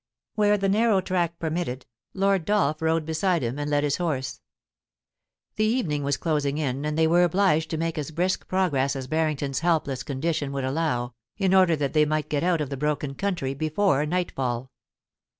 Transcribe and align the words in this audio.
Where 0.33 0.57
the 0.57 0.67
narrow 0.67 0.99
track 0.99 1.37
permitted, 1.37 1.85
Lord 2.15 2.43
Dolph 2.43 2.81
rode 2.81 3.05
beside 3.05 3.43
him, 3.43 3.59
and 3.59 3.69
led 3.69 3.83
his 3.83 3.97
horse. 3.97 4.41
The 5.57 5.63
evening 5.63 6.01
was 6.01 6.17
closing 6.17 6.57
in, 6.57 6.85
and 6.87 6.97
they 6.97 7.05
were 7.05 7.21
obliged 7.23 7.69
to 7.69 7.77
make 7.77 7.99
as 7.99 8.09
brisk 8.09 8.47
progress 8.47 8.95
as 8.95 9.05
Barrington's 9.05 9.59
helpless 9.59 10.01
condition 10.01 10.51
would 10.53 10.63
allow, 10.65 11.13
in 11.37 11.53
order 11.53 11.75
that 11.75 11.93
they 11.93 12.05
might 12.05 12.29
get 12.29 12.41
out 12.41 12.61
of 12.61 12.71
the 12.71 12.77
broken 12.77 13.13
country 13.13 13.53
before 13.53 14.03
nightfall. 14.07 14.71